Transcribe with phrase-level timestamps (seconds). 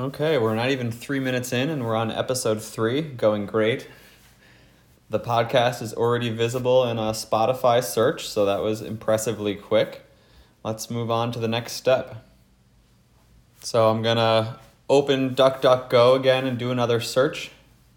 [0.00, 3.86] Okay, we're not even three minutes in, and we're on episode three, going great.
[5.10, 10.06] The podcast is already visible in a Spotify search, so that was impressively quick.
[10.64, 12.26] Let's move on to the next step.
[13.60, 14.58] So I'm gonna
[14.88, 17.50] open DuckDuckGo again and do another search,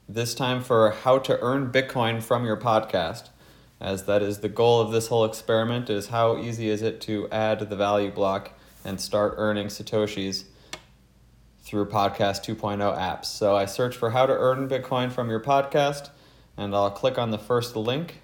[0.09, 3.29] this time for how to earn Bitcoin from your podcast,
[3.79, 7.29] as that is the goal of this whole experiment is how easy is it to
[7.29, 8.51] add the value block
[8.83, 10.43] and start earning Satoshis
[11.63, 13.25] through Podcast 2.0 apps.
[13.25, 16.09] So I search for how to earn Bitcoin from your podcast,
[16.57, 18.21] and I'll click on the first link,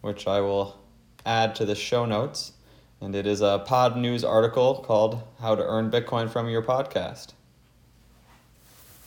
[0.00, 0.78] which I will
[1.24, 2.52] add to the show notes.
[3.00, 7.34] And it is a Podnews article called How to Earn Bitcoin from Your Podcast.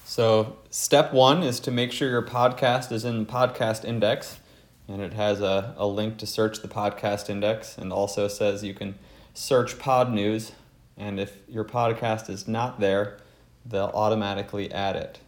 [0.05, 4.39] So, step one is to make sure your podcast is in Podcast Index,
[4.88, 8.73] and it has a, a link to search the Podcast Index, and also says you
[8.73, 8.95] can
[9.33, 10.52] search Podnews.
[10.97, 13.17] and if your podcast is not there,
[13.65, 15.19] they'll automatically add it.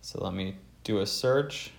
[0.00, 1.70] So, let me do a search.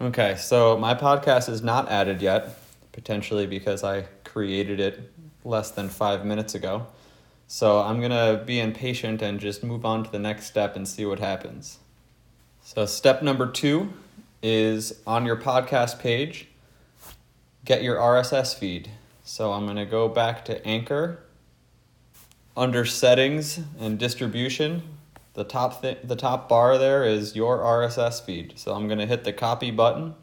[0.00, 2.58] Okay, so my podcast is not added yet,
[2.92, 5.12] potentially because I created it
[5.44, 6.86] less than five minutes ago.
[7.52, 10.86] So I'm going to be impatient and just move on to the next step and
[10.86, 11.78] see what happens.
[12.62, 13.92] So, step number two
[14.42, 16.46] is on your podcast page,
[17.64, 18.90] get your RSS feed.
[19.24, 21.18] So, I'm going to go back to Anchor.
[22.60, 24.82] Under settings and distribution,
[25.32, 28.58] the top th- the top bar there is your RSS feed.
[28.58, 30.14] So I'm going to hit the copy button.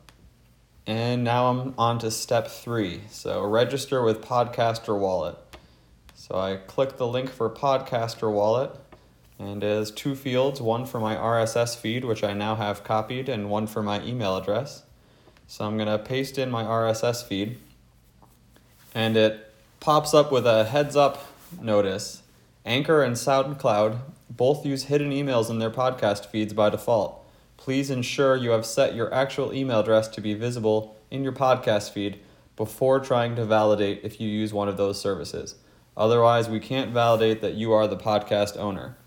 [0.86, 3.02] And now I'm on to step 3.
[3.10, 5.36] So register with Podcaster Wallet.
[6.14, 8.70] So I click the link for Podcaster Wallet
[9.40, 13.30] and it has two fields, one for my RSS feed which I now have copied
[13.30, 14.84] and one for my email address.
[15.48, 17.58] So I'm going to paste in my RSS feed
[18.94, 21.26] and it pops up with a heads up
[21.60, 22.22] notice.
[22.68, 27.26] Anchor and SoundCloud both use hidden emails in their podcast feeds by default.
[27.56, 31.92] Please ensure you have set your actual email address to be visible in your podcast
[31.92, 32.20] feed
[32.58, 35.56] before trying to validate if you use one of those services.
[35.96, 38.98] Otherwise, we can't validate that you are the podcast owner.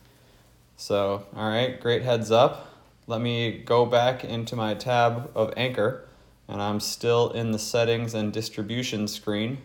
[0.78, 2.74] So, all right, great heads up.
[3.06, 6.08] Let me go back into my tab of Anchor,
[6.48, 9.58] and I'm still in the settings and distribution screen.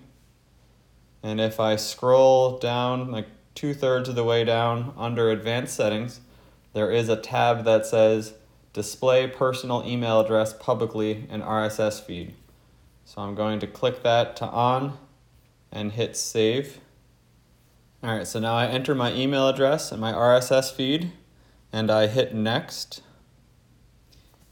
[1.24, 6.20] And if I scroll down like two thirds of the way down under advanced settings,
[6.74, 8.34] there is a tab that says
[8.74, 12.36] display personal email address publicly in RSS feed.
[13.06, 14.98] So I'm going to click that to on
[15.72, 16.80] and hit save.
[18.04, 21.14] All right, so now I enter my email address and my RSS feed
[21.72, 23.02] and I hit next.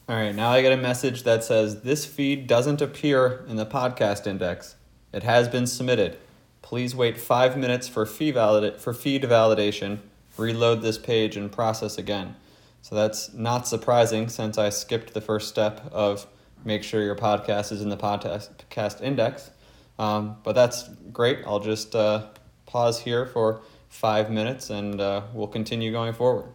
[0.07, 3.65] All right, now I get a message that says this feed doesn't appear in the
[3.65, 4.75] podcast index.
[5.11, 6.17] It has been submitted.
[6.63, 9.99] Please wait five minutes for, fee valid- for feed validation,
[10.37, 12.35] reload this page, and process again.
[12.81, 16.25] So that's not surprising since I skipped the first step of
[16.65, 19.51] make sure your podcast is in the podcast index.
[19.99, 21.39] Um, but that's great.
[21.45, 22.27] I'll just uh,
[22.65, 26.49] pause here for five minutes and uh, we'll continue going forward.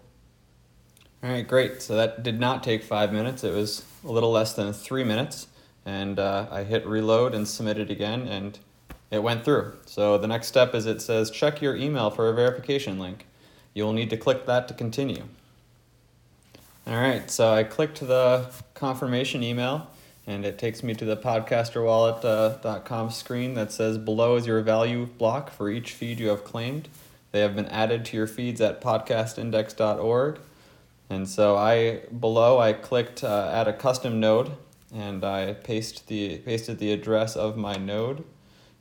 [1.22, 1.80] All right, great.
[1.82, 3.44] So that did not take five minutes.
[3.44, 5.46] It was a little less than three minutes.
[5.86, 8.58] And uh, I hit reload and submit it again, and
[9.10, 9.72] it went through.
[9.86, 13.26] So the next step is it says check your email for a verification link.
[13.74, 15.24] You'll need to click that to continue.
[16.86, 19.88] All right, so I clicked the confirmation email
[20.26, 25.06] and it takes me to the podcasterwallet.com uh, screen that says below is your value
[25.06, 26.88] block for each feed you have claimed.
[27.32, 30.38] They have been added to your feeds at podcastindex.org.
[31.10, 34.52] And so I below I clicked uh, add a custom node
[34.94, 38.24] and I paste the pasted the address of my node.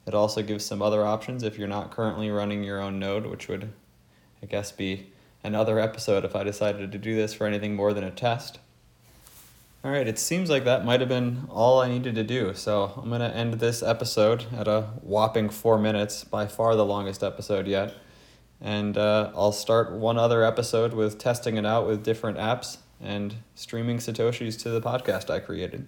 [0.07, 3.49] It also gives some other options if you're not currently running your own node, which
[3.49, 3.73] would
[4.41, 5.07] I guess be
[5.43, 8.59] another episode if I decided to do this for anything more than a test.
[9.83, 12.53] All right, it seems like that might have been all I needed to do.
[12.53, 16.85] So I'm going to end this episode at a whopping four minutes, by far the
[16.85, 17.93] longest episode yet.
[18.59, 23.35] And uh, I'll start one other episode with testing it out with different apps and
[23.55, 25.87] streaming Satoshis to the podcast I created.